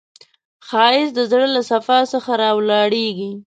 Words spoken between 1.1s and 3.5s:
د زړه له صفا څخه راولاړیږي